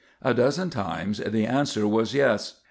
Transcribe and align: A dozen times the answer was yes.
A 0.23 0.33
dozen 0.33 0.71
times 0.71 1.19
the 1.19 1.45
answer 1.45 1.87
was 1.87 2.15
yes. 2.15 2.55